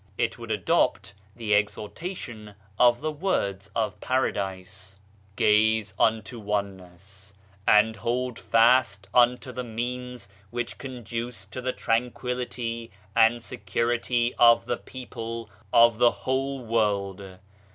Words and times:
It 0.17 0.39
would 0.39 0.49
adopt 0.49 1.13
the 1.35 1.53
exhortation 1.53 2.55
of 2.79 3.01
the 3.01 3.11
Words 3.11 3.69
of 3.75 3.99
Paradise:" 3.99 4.97
Gaze 5.35 5.93
unto 5.99 6.39
Oneness, 6.39 7.35
and 7.67 7.97
hold 7.97 8.39
fast 8.39 9.07
unto 9.13 9.51
the 9.51 9.63
means 9.63 10.27
which 10.49 10.79
conduce 10.79 11.45
to 11.45 11.61
the 11.61 11.71
tran 11.71 12.11
quillity 12.11 12.89
and 13.15 13.43
security 13.43 14.33
of 14.39 14.65
the 14.65 14.77
people 14.77 15.51
of 15.71 15.99
the 15.99 16.09
whole 16.09 16.65
world. 16.65 17.21